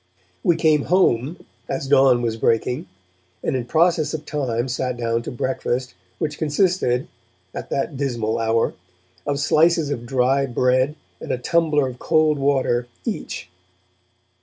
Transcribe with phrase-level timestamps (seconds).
[0.41, 2.87] We came home, as dawn was breaking,
[3.43, 7.07] and in process of time sat down to breakfast, which consisted
[7.53, 8.73] at that dismal hour
[9.27, 13.51] of slices of dry bread and a tumbler of cold water each.